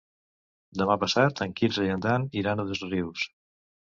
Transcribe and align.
Demà 0.81 0.95
passat 1.03 1.41
en 1.45 1.53
Quirze 1.59 1.85
i 1.89 1.93
en 1.97 2.03
Dan 2.05 2.27
iran 2.43 2.63
a 2.63 2.65
Dosrius. 2.71 3.29